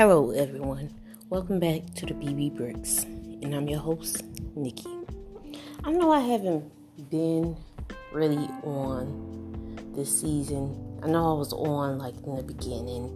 Hello, 0.00 0.30
everyone. 0.30 0.88
Welcome 1.28 1.60
back 1.60 1.82
to 1.96 2.06
the 2.06 2.14
BB 2.14 2.56
Bricks, 2.56 3.02
and 3.02 3.54
I'm 3.54 3.68
your 3.68 3.80
host, 3.80 4.24
Nikki. 4.56 4.88
I 5.84 5.92
know 5.92 6.10
I 6.10 6.20
haven't 6.20 6.72
been 7.10 7.54
really 8.10 8.48
on 8.62 9.92
this 9.94 10.22
season. 10.22 10.74
I 11.02 11.06
know 11.06 11.36
I 11.36 11.38
was 11.38 11.52
on 11.52 11.98
like 11.98 12.14
in 12.24 12.34
the 12.34 12.42
beginning, 12.42 13.12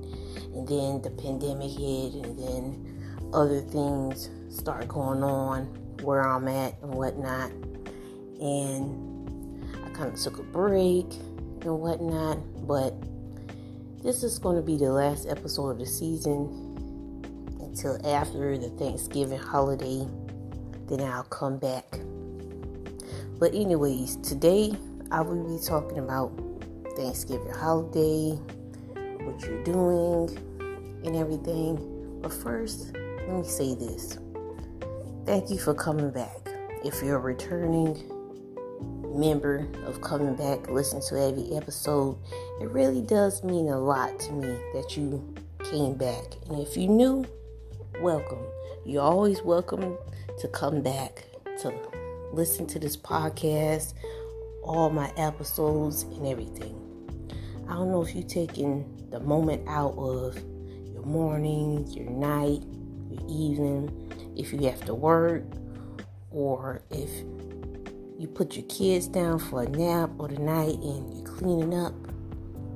and 0.52 0.68
then 0.68 1.00
the 1.00 1.08
pandemic 1.08 1.70
hit, 1.70 2.22
and 2.22 2.38
then 2.38 3.30
other 3.32 3.62
things 3.62 4.28
start 4.50 4.86
going 4.86 5.22
on 5.22 5.64
where 6.02 6.20
I'm 6.20 6.46
at 6.48 6.74
and 6.82 6.92
whatnot. 6.92 7.50
And 8.42 9.64
I 9.86 9.88
kind 9.96 10.12
of 10.12 10.20
took 10.20 10.38
a 10.38 10.42
break 10.42 11.06
and 11.62 11.80
whatnot, 11.80 12.40
but 12.68 12.92
this 14.02 14.22
is 14.22 14.38
going 14.38 14.56
to 14.56 14.62
be 14.62 14.76
the 14.76 14.92
last 14.92 15.26
episode 15.26 15.70
of 15.70 15.78
the 15.78 15.86
season 15.86 16.63
until 17.74 17.98
after 18.06 18.56
the 18.56 18.68
Thanksgiving 18.70 19.38
holiday. 19.38 20.06
Then 20.86 21.00
I'll 21.00 21.24
come 21.24 21.58
back. 21.58 21.98
But, 23.40 23.52
anyways, 23.52 24.16
today 24.18 24.76
I 25.10 25.20
will 25.20 25.58
be 25.58 25.60
talking 25.64 25.98
about 25.98 26.30
Thanksgiving 26.94 27.50
holiday, 27.50 28.38
what 29.24 29.42
you're 29.42 29.64
doing, 29.64 30.38
and 31.04 31.16
everything. 31.16 32.20
But 32.22 32.32
first, 32.32 32.92
let 32.94 33.38
me 33.38 33.42
say 33.42 33.74
this. 33.74 34.18
Thank 35.26 35.50
you 35.50 35.58
for 35.58 35.74
coming 35.74 36.12
back. 36.12 36.48
If 36.84 37.02
you're 37.02 37.16
a 37.16 37.18
returning, 37.18 38.08
member 39.18 39.66
of 39.86 40.00
coming 40.00 40.36
back, 40.36 40.70
listen 40.70 41.00
to 41.08 41.20
every 41.20 41.56
episode. 41.56 42.18
It 42.60 42.70
really 42.70 43.02
does 43.02 43.42
mean 43.42 43.68
a 43.68 43.80
lot 43.80 44.20
to 44.20 44.32
me 44.32 44.56
that 44.74 44.96
you 44.96 45.34
came 45.64 45.94
back. 45.94 46.24
And 46.48 46.60
if 46.60 46.76
you're 46.76 46.90
new, 46.90 47.24
welcome. 48.00 48.44
You're 48.84 49.02
always 49.02 49.42
welcome 49.42 49.96
to 50.38 50.48
come 50.48 50.82
back 50.82 51.24
to 51.60 51.72
listen 52.32 52.66
to 52.66 52.78
this 52.78 52.96
podcast, 52.96 53.94
all 54.62 54.90
my 54.90 55.12
episodes, 55.16 56.02
and 56.02 56.26
everything. 56.26 56.80
I 57.68 57.74
don't 57.74 57.90
know 57.90 58.02
if 58.02 58.14
you're 58.14 58.24
taking 58.24 59.06
the 59.10 59.20
moment 59.20 59.66
out 59.68 59.94
of 59.96 60.36
your 60.92 61.04
morning, 61.04 61.86
your 61.88 62.10
night, 62.10 62.62
your 63.10 63.22
evening, 63.28 64.34
if 64.36 64.52
you 64.52 64.60
have 64.68 64.84
to 64.86 64.94
work, 64.94 65.44
or 66.30 66.82
if 66.90 67.10
you 68.18 68.28
put 68.28 68.56
your 68.56 68.66
kids 68.66 69.06
down 69.06 69.38
for 69.38 69.62
a 69.62 69.68
nap 69.68 70.10
or 70.18 70.28
the 70.28 70.38
night 70.38 70.76
and 70.76 71.16
you're 71.16 71.26
cleaning 71.26 71.74
up, 71.74 71.94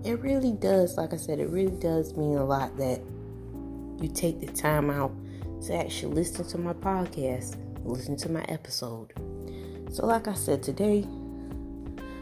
it 0.04 0.20
really 0.20 0.52
does, 0.52 0.96
like 0.96 1.12
I 1.12 1.16
said, 1.16 1.40
it 1.40 1.50
really 1.50 1.76
does 1.80 2.16
mean 2.16 2.36
a 2.38 2.44
lot 2.44 2.76
that 2.76 3.00
you 4.00 4.08
take 4.08 4.40
the 4.40 4.46
time 4.46 4.90
out 4.90 5.12
to 5.66 5.74
actually 5.74 6.14
listen 6.14 6.46
to 6.48 6.58
my 6.58 6.72
podcast, 6.72 7.56
listen 7.84 8.16
to 8.16 8.30
my 8.30 8.42
episode. 8.48 9.12
So, 9.90 10.06
like 10.06 10.28
I 10.28 10.34
said, 10.34 10.62
today 10.62 11.06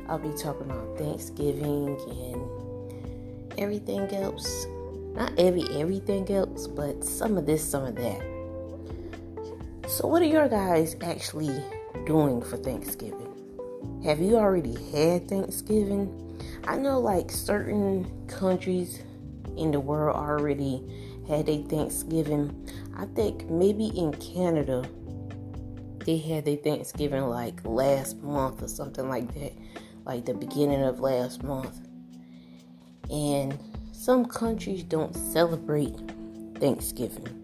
I'll 0.08 0.18
be 0.18 0.30
talking 0.38 0.70
about 0.70 0.96
Thanksgiving 0.98 1.98
and 2.08 3.58
everything 3.58 4.08
else. 4.14 4.66
Not 5.14 5.32
every 5.38 5.64
everything 5.80 6.30
else, 6.30 6.66
but 6.66 7.04
some 7.04 7.36
of 7.36 7.46
this, 7.46 7.64
some 7.64 7.84
of 7.84 7.96
that. 7.96 8.20
So, 9.88 10.06
what 10.06 10.22
are 10.22 10.26
your 10.26 10.48
guys 10.48 10.96
actually 11.02 11.62
doing 12.06 12.40
for 12.42 12.56
Thanksgiving? 12.56 13.32
Have 14.04 14.20
you 14.20 14.36
already 14.36 14.74
had 14.92 15.28
Thanksgiving? 15.28 16.22
I 16.64 16.76
know 16.76 17.00
like 17.00 17.30
certain 17.30 18.10
countries 18.28 19.02
in 19.56 19.70
the 19.70 19.80
world 19.80 20.16
already 20.16 20.82
had 21.28 21.48
a 21.48 21.62
Thanksgiving. 21.62 22.68
I 22.96 23.06
think 23.06 23.50
maybe 23.50 23.86
in 23.86 24.12
Canada 24.14 24.88
they 26.04 26.18
had 26.18 26.44
their 26.44 26.56
Thanksgiving 26.56 27.24
like 27.24 27.64
last 27.64 28.22
month 28.22 28.62
or 28.62 28.68
something 28.68 29.08
like 29.08 29.34
that, 29.34 29.52
like 30.04 30.24
the 30.24 30.34
beginning 30.34 30.82
of 30.82 31.00
last 31.00 31.42
month. 31.42 31.80
And 33.10 33.58
some 33.92 34.24
countries 34.24 34.84
don't 34.84 35.14
celebrate 35.14 35.96
Thanksgiving. 36.60 37.42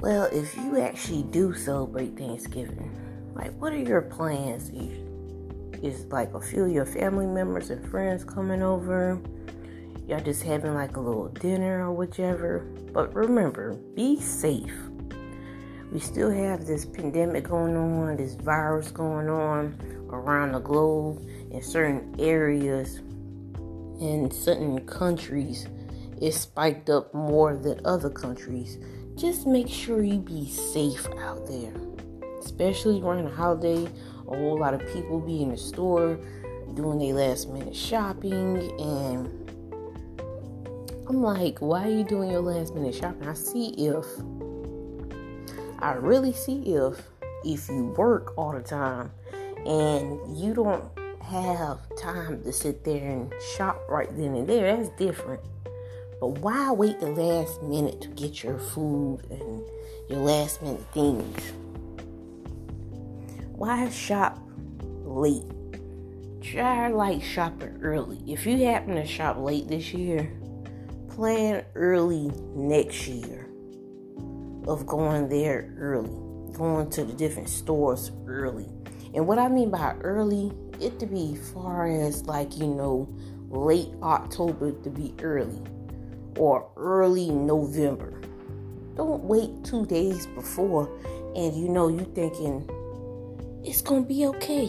Well, 0.00 0.28
if 0.30 0.54
you 0.56 0.78
actually 0.80 1.22
do 1.22 1.54
celebrate 1.54 2.18
Thanksgiving, 2.18 2.94
like 3.34 3.52
what 3.54 3.72
are 3.72 3.78
your 3.78 4.02
plans? 4.02 4.70
Is 5.82 6.04
like 6.06 6.34
a 6.34 6.40
few 6.40 6.64
of 6.64 6.70
your 6.70 6.86
family 6.86 7.26
members 7.26 7.70
and 7.70 7.90
friends 7.90 8.22
coming 8.22 8.62
over? 8.62 9.18
Y'all 10.06 10.20
just 10.20 10.42
having 10.42 10.74
like 10.74 10.96
a 10.96 11.00
little 11.00 11.28
dinner 11.28 11.88
or 11.88 11.92
whichever. 11.92 12.60
But 12.92 13.14
remember, 13.14 13.74
be 13.94 14.20
safe. 14.20 14.72
We 15.92 16.00
still 16.00 16.30
have 16.30 16.66
this 16.66 16.84
pandemic 16.84 17.44
going 17.44 17.76
on, 17.76 18.16
this 18.16 18.34
virus 18.34 18.90
going 18.90 19.28
on 19.28 19.78
around 20.10 20.52
the 20.52 20.60
globe 20.60 21.26
in 21.50 21.62
certain 21.62 22.14
areas 22.18 23.00
in 24.00 24.30
certain 24.30 24.84
countries. 24.86 25.66
It's 26.20 26.40
spiked 26.40 26.90
up 26.90 27.12
more 27.14 27.56
than 27.56 27.80
other 27.84 28.10
countries 28.10 28.78
just 29.16 29.46
make 29.46 29.68
sure 29.68 30.02
you 30.02 30.18
be 30.18 30.46
safe 30.48 31.06
out 31.20 31.46
there. 31.46 31.72
Especially 32.38 33.00
during 33.00 33.24
the 33.24 33.30
holiday, 33.30 33.88
a 34.28 34.36
whole 34.36 34.58
lot 34.58 34.74
of 34.74 34.86
people 34.92 35.20
be 35.20 35.42
in 35.42 35.50
the 35.50 35.56
store 35.56 36.18
doing 36.74 36.98
their 36.98 37.14
last 37.14 37.48
minute 37.48 37.74
shopping 37.74 38.58
and 38.78 39.45
I'm 41.08 41.22
like, 41.22 41.60
why 41.60 41.84
are 41.86 41.90
you 41.90 42.02
doing 42.02 42.30
your 42.32 42.40
last 42.40 42.74
minute 42.74 42.94
shopping? 42.94 43.28
I 43.28 43.34
see 43.34 43.68
if 43.78 44.04
I 45.78 45.92
really 45.92 46.32
see 46.32 46.74
if 46.74 47.00
if 47.44 47.68
you 47.68 47.94
work 47.96 48.36
all 48.36 48.52
the 48.52 48.60
time 48.60 49.12
and 49.64 50.36
you 50.36 50.52
don't 50.52 50.84
have 51.22 51.78
time 51.96 52.42
to 52.42 52.52
sit 52.52 52.82
there 52.82 53.08
and 53.08 53.32
shop 53.56 53.80
right 53.88 54.08
then 54.16 54.34
and 54.34 54.48
there, 54.48 54.76
that's 54.76 54.88
different. 54.96 55.40
But 56.20 56.40
why 56.40 56.72
wait 56.72 56.98
the 56.98 57.10
last 57.10 57.62
minute 57.62 58.00
to 58.00 58.08
get 58.08 58.42
your 58.42 58.58
food 58.58 59.20
and 59.30 59.62
your 60.08 60.18
last 60.18 60.60
minute 60.60 60.84
things? 60.92 61.52
Why 63.52 63.88
shop 63.90 64.40
late? 65.04 65.44
Try 66.40 66.88
like 66.88 67.22
shopping 67.22 67.78
early. 67.82 68.18
If 68.26 68.44
you 68.44 68.64
happen 68.64 68.96
to 68.96 69.06
shop 69.06 69.36
late 69.38 69.68
this 69.68 69.92
year, 69.92 70.30
plan 71.16 71.64
early 71.74 72.30
next 72.54 73.08
year 73.08 73.48
of 74.68 74.86
going 74.86 75.30
there 75.30 75.74
early, 75.78 76.10
going 76.52 76.90
to 76.90 77.04
the 77.04 77.12
different 77.14 77.48
stores 77.48 78.12
early. 78.26 78.66
And 79.14 79.26
what 79.26 79.38
I 79.38 79.48
mean 79.48 79.70
by 79.70 79.94
early, 80.02 80.52
it 80.78 80.98
to 80.98 81.06
be 81.06 81.34
far 81.54 81.86
as 81.86 82.26
like, 82.26 82.58
you 82.58 82.66
know, 82.66 83.08
late 83.48 83.88
October 84.02 84.72
to 84.82 84.90
be 84.90 85.14
early 85.22 85.58
or 86.36 86.68
early 86.76 87.30
November. 87.30 88.20
Don't 88.94 89.24
wait 89.24 89.64
two 89.64 89.86
days 89.86 90.26
before 90.26 90.86
and 91.34 91.56
you 91.56 91.68
know 91.68 91.88
you 91.88 92.04
thinking 92.14 92.68
it's 93.64 93.80
gonna 93.80 94.02
be 94.02 94.26
okay. 94.26 94.68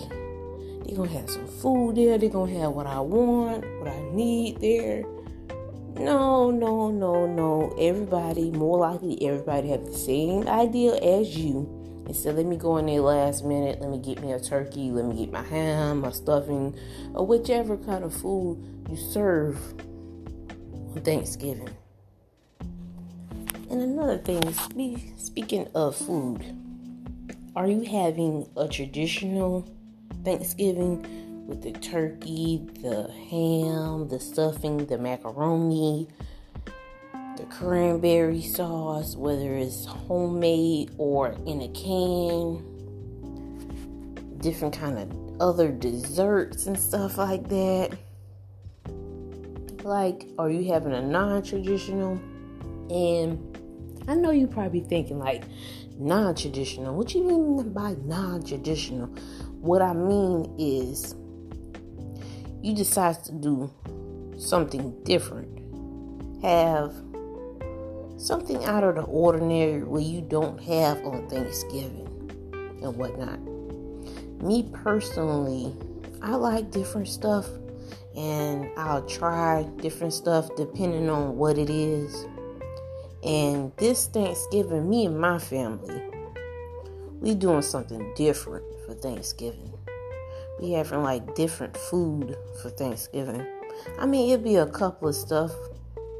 They're 0.85 0.95
gonna 0.95 1.09
have 1.09 1.29
some 1.29 1.47
food 1.47 1.97
there, 1.97 2.17
they're 2.17 2.29
gonna 2.29 2.57
have 2.61 2.71
what 2.71 2.87
I 2.87 3.01
want, 3.01 3.65
what 3.79 3.89
I 3.89 3.99
need 4.13 4.61
there. 4.61 5.03
No, 5.99 6.51
no, 6.51 6.91
no, 6.91 7.25
no. 7.25 7.75
Everybody, 7.79 8.51
more 8.51 8.79
likely 8.79 9.21
everybody 9.27 9.69
have 9.69 9.85
the 9.85 9.93
same 9.97 10.47
idea 10.47 10.95
as 10.95 11.35
you. 11.35 11.73
And 12.05 12.15
so 12.15 12.31
let 12.31 12.45
me 12.45 12.55
go 12.55 12.77
in 12.77 12.85
there 12.85 13.01
last 13.01 13.43
minute, 13.43 13.81
let 13.81 13.89
me 13.89 13.97
get 13.97 14.21
me 14.21 14.31
a 14.31 14.39
turkey, 14.39 14.91
let 14.91 15.05
me 15.05 15.25
get 15.25 15.31
my 15.31 15.43
ham, 15.43 16.01
my 16.01 16.11
stuffing, 16.11 16.73
or 17.13 17.25
whichever 17.25 17.75
kind 17.75 18.03
of 18.03 18.13
food 18.13 18.63
you 18.89 18.95
serve 18.95 19.57
on 20.95 21.01
Thanksgiving. 21.03 21.69
And 23.69 23.81
another 23.81 24.19
thing, 24.19 24.53
speaking 25.17 25.67
of 25.75 25.97
food, 25.97 26.45
are 27.57 27.67
you 27.67 27.81
having 27.81 28.47
a 28.55 28.69
traditional 28.69 29.67
Thanksgiving 30.23 31.26
with 31.47 31.63
the 31.63 31.71
turkey, 31.71 32.67
the 32.81 33.11
ham, 33.29 34.07
the 34.09 34.19
stuffing, 34.19 34.85
the 34.85 34.97
macaroni, 34.97 36.07
the 37.37 37.45
cranberry 37.49 38.41
sauce, 38.41 39.15
whether 39.15 39.55
it's 39.55 39.85
homemade 39.85 40.91
or 40.97 41.35
in 41.45 41.61
a 41.61 41.69
can, 41.69 42.63
different 44.39 44.77
kind 44.77 44.99
of 44.99 45.41
other 45.41 45.71
desserts 45.71 46.67
and 46.67 46.77
stuff 46.77 47.17
like 47.17 47.47
that? 47.49 47.97
like, 49.87 50.27
are 50.37 50.49
you 50.49 50.71
having 50.71 50.93
a 50.93 51.01
non 51.01 51.41
traditional? 51.41 52.19
And 52.89 53.57
I 54.07 54.15
know 54.15 54.31
you're 54.31 54.47
probably 54.47 54.81
thinking, 54.81 55.17
like, 55.17 55.45
non 55.97 56.35
traditional. 56.35 56.93
What 56.95 57.15
you 57.15 57.23
mean 57.23 57.73
by 57.73 57.95
non 58.03 58.43
traditional? 58.43 59.07
What 59.61 59.81
I 59.81 59.93
mean 59.93 60.53
is, 60.59 61.15
you 62.67 62.75
decide 62.75 63.23
to 63.23 63.31
do 63.31 63.71
something 64.37 64.93
different. 65.03 65.47
have 66.41 66.93
something 68.17 68.63
out 68.65 68.83
of 68.83 68.95
the 68.95 69.01
ordinary 69.03 69.83
where 69.83 70.01
you 70.01 70.21
don't 70.21 70.61
have 70.61 71.03
on 71.05 71.27
Thanksgiving 71.29 72.07
and 72.83 72.95
whatnot. 72.95 73.39
Me 74.43 74.69
personally, 74.83 75.73
I 76.21 76.35
like 76.35 76.69
different 76.69 77.07
stuff 77.07 77.47
and 78.15 78.69
I'll 78.77 79.05
try 79.07 79.63
different 79.77 80.13
stuff 80.13 80.49
depending 80.57 81.09
on 81.09 81.37
what 81.37 81.57
it 81.57 81.69
is. 81.69 82.25
And 83.23 83.71
this 83.77 84.07
Thanksgiving, 84.07 84.89
me 84.89 85.05
and 85.05 85.19
my 85.19 85.39
family, 85.39 86.01
we 87.19 87.33
doing 87.33 87.61
something 87.61 88.13
different 88.15 88.65
for 88.85 88.93
Thanksgiving. 88.93 89.76
We 90.59 90.71
having 90.71 91.03
like 91.03 91.35
different 91.35 91.77
food 91.77 92.35
for 92.61 92.69
Thanksgiving. 92.69 93.45
I 93.99 94.05
mean, 94.05 94.31
it'll 94.31 94.43
be 94.43 94.55
a 94.55 94.65
couple 94.65 95.07
of 95.07 95.15
stuff 95.15 95.51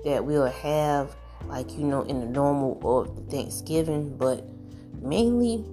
that 0.06 0.24
we'll 0.24 0.46
have, 0.46 1.16
like 1.48 1.72
you 1.72 1.86
know, 1.86 2.04
in 2.04 2.20
the 2.20 2.28
normal 2.28 2.80
or 2.84 3.08
Thanksgiving, 3.30 4.16
but 4.18 4.44
mainly 5.02 5.66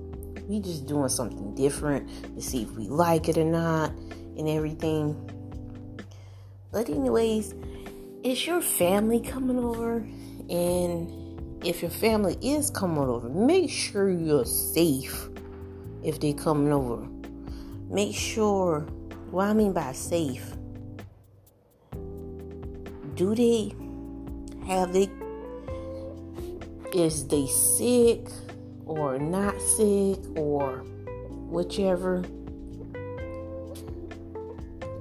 we 0.48 0.60
just 0.60 0.86
doing 0.86 1.08
something 1.08 1.54
different 1.54 2.08
to 2.34 2.42
see 2.42 2.62
if 2.62 2.70
we 2.72 2.88
like 2.88 3.28
it 3.28 3.38
or 3.38 3.44
not 3.44 3.90
and 4.36 4.48
everything. 4.48 5.14
But 6.72 6.88
anyways, 6.88 7.54
is 8.22 8.46
your 8.46 8.60
family 8.60 9.20
coming 9.20 9.58
over? 9.58 9.96
And 10.50 11.64
if 11.64 11.80
your 11.80 11.90
family 11.90 12.36
is 12.42 12.70
coming 12.70 12.98
over, 12.98 13.28
make 13.28 13.70
sure 13.70 14.10
you're 14.10 14.44
safe 14.44 15.28
if 16.02 16.20
they're 16.20 16.34
coming 16.34 16.72
over. 16.72 17.06
Make 17.88 18.14
sure 18.14 18.80
what 19.30 19.46
I 19.48 19.52
mean 19.52 19.72
by 19.72 19.92
safe. 19.92 20.54
Do 23.14 23.34
they 23.34 23.74
have 24.66 24.92
they 24.92 25.08
is 26.94 27.26
they 27.26 27.46
sick 27.46 28.28
or 28.86 29.18
not 29.18 29.60
sick 29.60 30.18
or 30.36 30.84
whichever? 31.50 32.22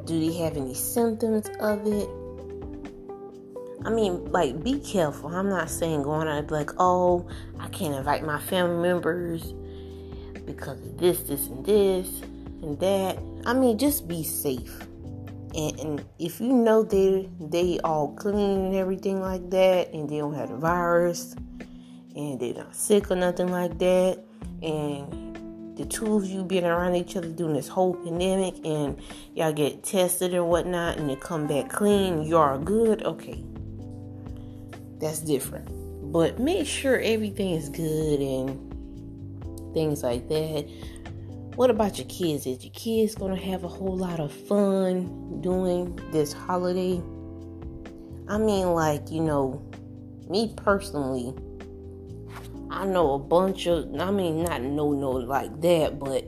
Do 0.06 0.20
they 0.20 0.34
have 0.38 0.58
any 0.58 0.74
symptoms 0.74 1.50
of 1.60 1.86
it? 1.88 2.10
I 3.86 3.90
mean, 3.90 4.32
like, 4.32 4.64
be 4.64 4.80
careful. 4.80 5.30
I'm 5.30 5.50
not 5.50 5.70
saying 5.70 6.04
going 6.04 6.28
out 6.28 6.50
like, 6.52 6.72
oh, 6.78 7.28
I 7.60 7.68
can't 7.70 7.96
invite 7.96 8.24
my 8.24 8.40
family 8.40 8.82
members 8.82 9.54
because 10.46 10.80
of 10.80 10.98
this, 10.98 11.22
this, 11.24 11.48
and 11.48 11.66
this, 11.66 12.10
and 12.64 12.80
that. 12.80 13.18
I 13.46 13.54
mean, 13.54 13.78
just 13.78 14.08
be 14.08 14.24
safe. 14.24 14.80
And, 15.56 15.80
and 15.80 16.06
if 16.18 16.42
you 16.42 16.52
know 16.52 16.82
they 16.82 17.30
they 17.40 17.80
all 17.84 18.14
clean 18.16 18.66
and 18.66 18.76
everything 18.76 19.22
like 19.22 19.50
that, 19.52 19.94
and 19.94 20.10
they 20.10 20.18
don't 20.18 20.34
have 20.34 20.50
the 20.50 20.58
virus, 20.58 21.36
and 22.16 22.40
they're 22.40 22.56
not 22.56 22.76
sick 22.76 23.12
or 23.12 23.16
nothing 23.16 23.50
like 23.50 23.78
that, 23.78 24.24
and 24.64 25.78
the 25.78 25.86
two 25.86 26.16
of 26.16 26.26
you 26.26 26.44
being 26.44 26.66
around 26.66 26.96
each 26.96 27.16
other 27.16 27.30
during 27.30 27.54
this 27.54 27.68
whole 27.68 27.94
pandemic, 27.94 28.56
and 28.66 29.00
y'all 29.36 29.54
get 29.54 29.84
tested 29.84 30.34
and 30.34 30.48
whatnot, 30.48 30.98
and 30.98 31.10
you 31.10 31.18
come 31.18 31.48
back 31.48 31.70
clean, 31.70 32.24
you 32.24 32.38
are 32.38 32.58
good, 32.58 33.04
okay, 33.04 33.44
that's 35.00 35.20
different. 35.20 35.68
But 36.12 36.40
make 36.40 36.68
sure 36.68 37.00
everything 37.00 37.52
is 37.52 37.70
good 37.70 38.20
and 38.20 39.74
things 39.74 40.04
like 40.04 40.28
that. 40.30 40.68
What 41.56 41.70
about 41.70 42.00
your 42.00 42.08
kids? 42.08 42.48
Is 42.48 42.64
your 42.64 42.74
kids 42.74 43.14
gonna 43.14 43.36
have 43.36 43.64
a 43.64 43.68
whole 43.68 43.96
lot 43.96 44.20
of 44.20 44.32
fun 44.32 45.40
doing 45.42 46.00
this 46.12 46.34
holiday? 46.34 47.00
I 48.28 48.40
mean, 48.40 48.74
like, 48.74 49.12
you 49.12 49.22
know, 49.22 49.64
me 50.28 50.52
personally, 50.58 51.32
I 52.72 52.86
know 52.86 53.14
a 53.14 53.20
bunch 53.20 53.68
of, 53.68 53.94
I 54.00 54.10
mean, 54.10 54.44
not 54.44 54.64
no, 54.64 54.94
no, 54.94 55.12
like 55.12 55.62
that, 55.62 56.00
but 56.00 56.24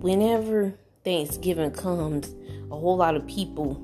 whenever 0.00 0.74
Thanksgiving 1.04 1.70
comes, 1.70 2.34
a 2.68 2.76
whole 2.76 2.96
lot 2.96 3.14
of 3.14 3.24
people 3.28 3.74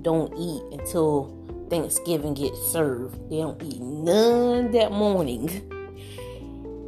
don't 0.00 0.32
eat 0.38 0.80
until 0.80 1.36
Thanksgiving 1.68 2.32
gets 2.32 2.58
served. 2.72 3.28
They 3.28 3.36
don't 3.36 3.62
eat 3.62 3.82
none 3.82 4.70
that 4.70 4.90
morning. 4.90 5.50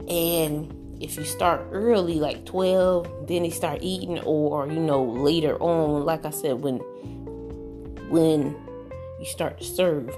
And 0.09 0.82
if 1.03 1.17
you 1.17 1.25
start 1.25 1.67
early, 1.73 2.15
like 2.15 2.47
12, 2.47 3.27
then 3.27 3.43
they 3.43 3.51
start 3.51 3.81
eating, 3.83 4.21
or 4.21 4.69
you 4.69 4.79
know, 4.79 5.03
later 5.03 5.61
on, 5.61 6.05
like 6.05 6.25
I 6.25 6.31
said, 6.31 6.63
when 6.63 6.79
when 8.09 8.55
you 9.19 9.27
start 9.27 9.59
to 9.59 9.65
serve. 9.65 10.15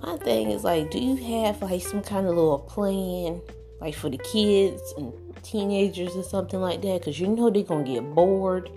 My 0.00 0.16
thing 0.16 0.50
is 0.50 0.64
like, 0.64 0.90
do 0.90 0.98
you 0.98 1.16
have 1.16 1.60
like 1.60 1.82
some 1.82 2.02
kind 2.02 2.26
of 2.26 2.34
little 2.34 2.58
plan, 2.58 3.42
like 3.78 3.94
for 3.94 4.08
the 4.08 4.18
kids 4.18 4.94
and 4.96 5.12
teenagers 5.42 6.16
or 6.16 6.22
something 6.22 6.60
like 6.60 6.80
that? 6.80 7.00
Because 7.00 7.20
you 7.20 7.26
know 7.26 7.50
they're 7.50 7.62
gonna 7.62 7.84
get 7.84 8.14
bored. 8.14 8.70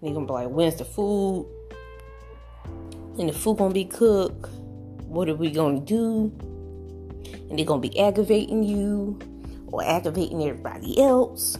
They're 0.00 0.14
gonna 0.14 0.26
be 0.26 0.32
like, 0.32 0.48
when's 0.48 0.76
the 0.76 0.86
food? 0.86 1.46
And 3.18 3.28
the 3.28 3.32
food 3.34 3.58
gonna 3.58 3.74
be 3.74 3.84
cooked. 3.84 4.48
What 5.04 5.28
are 5.28 5.34
we 5.34 5.50
gonna 5.50 5.80
do? 5.80 6.32
And 7.50 7.58
they're 7.58 7.66
gonna 7.66 7.80
be 7.80 7.98
aggravating 7.98 8.62
you 8.62 9.18
or 9.68 9.84
aggravating 9.84 10.42
everybody 10.42 11.00
else. 11.00 11.58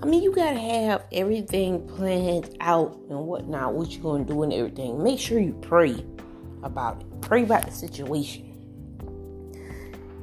I 0.00 0.06
mean, 0.06 0.22
you 0.22 0.32
gotta 0.34 0.58
have 0.58 1.04
everything 1.12 1.86
planned 1.88 2.56
out 2.60 2.98
and 3.08 3.18
whatnot, 3.26 3.74
what 3.74 3.90
you're 3.90 4.02
gonna 4.02 4.24
do 4.24 4.42
and 4.42 4.52
everything. 4.52 5.02
Make 5.02 5.18
sure 5.18 5.38
you 5.38 5.54
pray 5.62 6.04
about 6.62 7.00
it, 7.00 7.20
pray 7.22 7.44
about 7.44 7.64
the 7.64 7.72
situation. 7.72 8.42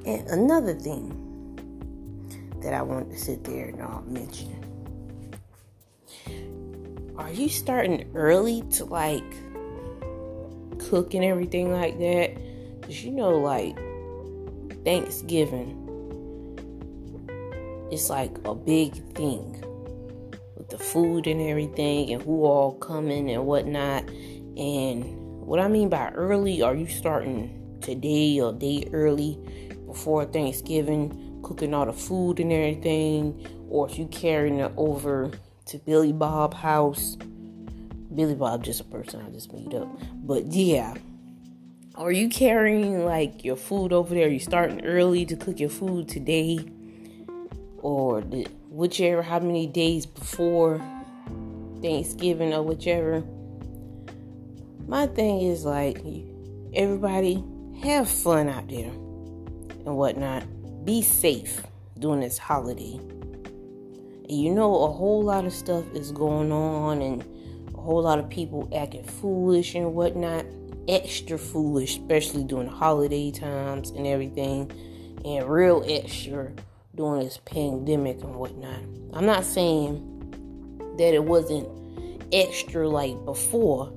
And 0.05 0.27
another 0.27 0.73
thing 0.73 1.19
that 2.61 2.73
I 2.73 2.81
want 2.81 3.09
to 3.11 3.17
sit 3.17 3.43
there 3.43 3.67
and 3.67 3.81
uh, 3.81 4.01
mention 4.01 4.63
are 7.17 7.31
you 7.31 7.47
starting 7.47 8.09
early 8.15 8.63
to 8.71 8.85
like 8.85 9.23
cook 10.89 11.13
and 11.13 11.23
everything 11.23 11.71
like 11.71 11.97
that? 11.99 12.35
Because 12.81 13.03
you 13.03 13.11
know, 13.11 13.37
like 13.37 13.77
Thanksgiving 14.83 15.82
it's 17.93 18.09
like 18.09 18.35
a 18.45 18.55
big 18.55 18.95
thing 19.13 19.63
with 20.57 20.69
the 20.69 20.77
food 20.77 21.27
and 21.27 21.39
everything 21.41 22.11
and 22.11 22.23
who 22.23 22.43
all 22.43 22.73
coming 22.73 23.29
and 23.29 23.45
whatnot. 23.45 24.09
And 24.57 25.03
what 25.45 25.59
I 25.59 25.67
mean 25.67 25.89
by 25.89 26.09
early, 26.09 26.61
are 26.63 26.75
you 26.75 26.87
starting 26.87 27.77
today 27.81 28.39
or 28.39 28.51
day 28.51 28.89
early 28.91 29.39
before 29.85 30.25
Thanksgiving, 30.25 31.39
cooking 31.43 31.73
all 31.73 31.85
the 31.85 31.93
food 31.93 32.39
and 32.39 32.51
everything, 32.51 33.45
or 33.69 33.87
if 33.87 33.99
you 33.99 34.07
carrying 34.07 34.59
it 34.59 34.71
over 34.75 35.31
to 35.67 35.77
Billy 35.77 36.11
Bob 36.13 36.53
house. 36.53 37.15
Billy 38.15 38.35
Bob 38.35 38.63
just 38.63 38.81
a 38.81 38.85
person 38.85 39.23
I 39.25 39.29
just 39.29 39.53
made 39.53 39.73
up. 39.75 39.87
But 40.13 40.47
yeah. 40.47 40.95
Are 41.95 42.11
you 42.11 42.27
carrying 42.27 43.05
like 43.05 43.43
your 43.43 43.55
food 43.55 43.93
over 43.93 44.15
there? 44.15 44.25
Are 44.25 44.31
you 44.31 44.39
starting 44.39 44.83
early 44.83 45.27
to 45.27 45.35
cook 45.35 45.59
your 45.59 45.69
food 45.69 46.07
today? 46.07 46.65
Or 47.83 48.21
the, 48.21 48.47
whichever, 48.69 49.21
how 49.21 49.39
many 49.39 49.67
days 49.67 50.05
before 50.05 50.81
Thanksgiving 51.81 52.53
or 52.53 52.63
whichever. 52.63 53.23
My 54.87 55.05
thing 55.05 55.41
is 55.41 55.65
like, 55.65 56.01
everybody 56.73 57.43
have 57.81 58.09
fun 58.09 58.47
out 58.47 58.69
there 58.69 58.89
and 58.89 59.97
whatnot. 59.97 60.43
Be 60.85 61.01
safe 61.01 61.61
during 61.99 62.21
this 62.21 62.37
holiday. 62.37 62.93
And 62.93 64.31
you 64.31 64.51
know, 64.51 64.85
a 64.85 64.91
whole 64.91 65.21
lot 65.21 65.45
of 65.45 65.51
stuff 65.51 65.83
is 65.93 66.11
going 66.13 66.53
on, 66.53 67.01
and 67.01 67.21
a 67.75 67.77
whole 67.77 68.01
lot 68.01 68.17
of 68.17 68.29
people 68.29 68.69
acting 68.73 69.03
foolish 69.03 69.75
and 69.75 69.93
whatnot. 69.93 70.45
Extra 70.87 71.37
foolish, 71.37 71.97
especially 71.97 72.43
during 72.45 72.67
holiday 72.67 73.31
times 73.31 73.89
and 73.91 74.07
everything, 74.07 74.71
and 75.25 75.49
real 75.49 75.83
extra 75.87 76.53
during 76.95 77.23
this 77.23 77.37
pandemic 77.45 78.21
and 78.21 78.35
whatnot. 78.35 78.81
I'm 79.13 79.25
not 79.25 79.43
saying 79.43 80.09
that 80.97 81.13
it 81.13 81.23
wasn't 81.23 81.67
extra 82.31 82.87
like 82.87 83.23
before 83.25 83.87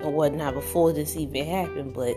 and 0.00 0.14
whatnot 0.14 0.54
before 0.54 0.92
this 0.92 1.16
even 1.16 1.46
happened, 1.46 1.94
but 1.94 2.16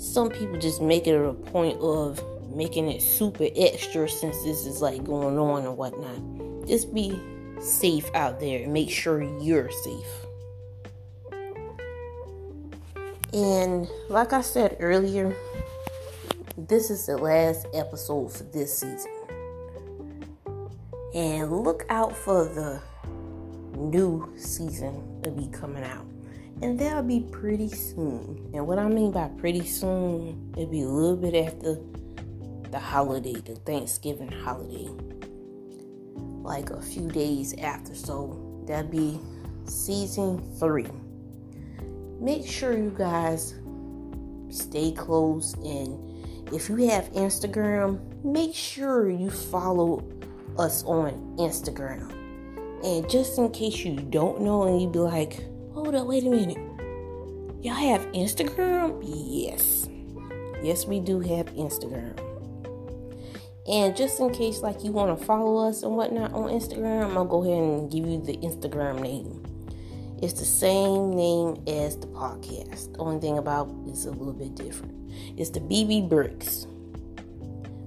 some 0.00 0.30
people 0.30 0.58
just 0.58 0.80
make 0.80 1.06
it 1.06 1.14
a 1.14 1.32
point 1.32 1.78
of 1.80 2.22
making 2.54 2.88
it 2.88 3.02
super 3.02 3.48
extra 3.56 4.08
since 4.08 4.42
this 4.42 4.66
is 4.66 4.80
like 4.80 5.04
going 5.04 5.38
on 5.38 5.64
and 5.64 5.76
whatnot. 5.76 6.66
Just 6.66 6.94
be 6.94 7.18
safe 7.60 8.10
out 8.14 8.40
there 8.40 8.62
and 8.62 8.72
make 8.72 8.90
sure 8.90 9.22
you're 9.40 9.70
safe. 9.70 10.26
And 13.32 13.88
like 14.08 14.32
I 14.32 14.40
said 14.40 14.76
earlier, 14.80 15.36
this 16.68 16.90
is 16.90 17.06
the 17.06 17.16
last 17.16 17.66
episode 17.72 18.32
for 18.32 18.44
this 18.44 18.78
season. 18.78 19.10
And 21.14 21.50
look 21.64 21.84
out 21.88 22.14
for 22.14 22.44
the 22.44 22.80
new 23.76 24.32
season 24.36 25.22
to 25.22 25.30
be 25.30 25.48
coming 25.48 25.84
out. 25.84 26.06
And 26.62 26.78
that'll 26.78 27.02
be 27.02 27.20
pretty 27.20 27.68
soon. 27.68 28.50
And 28.52 28.66
what 28.66 28.78
I 28.78 28.88
mean 28.88 29.12
by 29.12 29.28
pretty 29.38 29.64
soon, 29.64 30.52
it'll 30.56 30.70
be 30.70 30.82
a 30.82 30.88
little 30.88 31.16
bit 31.16 31.34
after 31.34 31.78
the 32.70 32.78
holiday, 32.78 33.32
the 33.32 33.54
Thanksgiving 33.54 34.30
holiday. 34.30 34.88
Like 36.42 36.70
a 36.70 36.82
few 36.82 37.08
days 37.08 37.54
after. 37.58 37.94
So 37.94 38.62
that'll 38.66 38.90
be 38.90 39.18
season 39.64 40.42
three. 40.58 40.88
Make 42.20 42.46
sure 42.46 42.76
you 42.76 42.94
guys 42.96 43.54
stay 44.50 44.92
close 44.92 45.54
and 45.54 46.10
if 46.52 46.68
you 46.68 46.88
have 46.88 47.12
Instagram, 47.12 48.24
make 48.24 48.54
sure 48.54 49.10
you 49.10 49.30
follow 49.30 50.04
us 50.58 50.84
on 50.84 51.12
Instagram. 51.38 52.10
And 52.84 53.08
just 53.08 53.38
in 53.38 53.50
case 53.50 53.84
you 53.84 53.96
don't 53.96 54.40
know 54.40 54.62
and 54.64 54.80
you 54.80 54.88
be 54.88 54.98
like, 54.98 55.44
hold 55.72 55.94
up, 55.94 56.06
wait 56.06 56.24
a 56.24 56.30
minute. 56.30 56.58
Y'all 57.62 57.74
have 57.74 58.00
Instagram? 58.12 59.00
Yes. 59.04 59.88
Yes, 60.62 60.86
we 60.86 61.00
do 61.00 61.20
have 61.20 61.46
Instagram. 61.54 62.18
And 63.68 63.94
just 63.94 64.18
in 64.18 64.32
case 64.32 64.62
like 64.62 64.82
you 64.82 64.92
want 64.92 65.16
to 65.16 65.24
follow 65.24 65.68
us 65.68 65.82
and 65.82 65.96
whatnot 65.96 66.32
on 66.32 66.50
Instagram, 66.50 67.14
gonna 67.14 67.28
go 67.28 67.44
ahead 67.44 67.62
and 67.62 67.90
give 67.90 68.06
you 68.06 68.20
the 68.20 68.36
Instagram 68.38 69.00
name. 69.00 69.44
It's 70.22 70.34
the 70.34 70.44
same 70.44 71.16
name 71.16 71.62
as 71.66 71.96
the 71.96 72.06
podcast. 72.08 72.92
The 72.92 72.98
only 72.98 73.20
thing 73.20 73.38
about 73.38 73.74
it's 73.86 74.04
a 74.04 74.10
little 74.10 74.34
bit 74.34 74.54
different. 74.54 75.10
It's 75.38 75.48
the 75.48 75.60
BB 75.60 76.10
Bricks. 76.10 76.66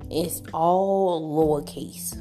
It's 0.09 0.41
all 0.51 1.21
lowercase. 1.21 2.19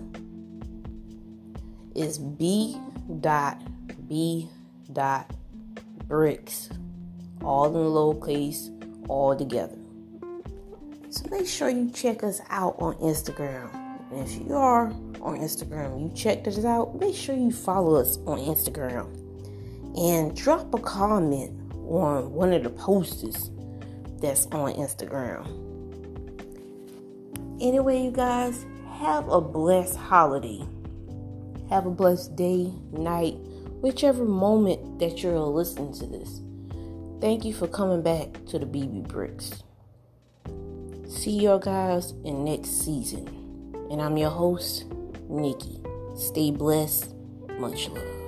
It's 1.95 2.19
B 2.19 2.79
dot 3.21 3.63
B 4.07 4.51
dot 4.93 5.31
bricks. 6.09 6.69
All 7.41 7.67
in 7.67 7.73
lowercase, 7.73 8.69
all 9.09 9.35
together. 9.35 9.79
So 11.09 11.25
make 11.31 11.47
sure 11.47 11.71
you 11.71 11.91
check 11.91 12.23
us 12.23 12.43
out 12.51 12.77
on 12.79 12.97
Instagram. 12.97 13.75
And 14.11 14.29
if 14.29 14.35
you 14.35 14.55
are 14.57 14.89
on 15.23 15.39
Instagram, 15.39 16.03
you 16.03 16.15
checked 16.15 16.47
us 16.49 16.63
out, 16.67 17.01
make 17.01 17.17
sure 17.17 17.35
you 17.35 17.51
follow 17.51 17.95
us 17.95 18.19
on 18.27 18.41
Instagram 18.41 19.22
and 19.97 20.37
drop 20.37 20.73
a 20.75 20.79
comment 20.79 21.51
on 21.89 22.33
one 22.33 22.53
of 22.53 22.63
the 22.63 22.71
posters 22.71 23.51
that's 24.21 24.47
on 24.47 24.73
Instagram. 24.75 25.47
Anyway, 27.61 28.03
you 28.03 28.11
guys, 28.11 28.65
have 28.99 29.29
a 29.29 29.41
blessed 29.41 29.97
holiday. 29.97 30.65
Have 31.69 31.87
a 31.87 31.91
blessed 31.91 32.37
day, 32.37 32.73
night, 32.93 33.37
whichever 33.81 34.25
moment 34.25 34.99
that 34.99 35.23
you're 35.23 35.39
listening 35.39 35.93
to 35.95 36.07
this. 36.07 36.41
Thank 37.21 37.45
you 37.45 37.53
for 37.53 37.69
coming 37.69 38.03
back 38.03 38.45
to 38.47 38.59
the 38.59 38.67
BB 38.67 39.09
Bricks. 39.09 39.63
See 41.09 41.43
y'all 41.43 41.59
guys 41.59 42.13
in 42.25 42.45
next 42.45 42.85
season. 42.85 43.29
And 43.91 44.01
I'm 44.01 44.17
your 44.17 44.31
host, 44.31 44.87
Nikki. 45.29 45.81
Stay 46.17 46.51
blessed. 46.51 47.15
Much 47.59 47.89
love. 47.91 48.22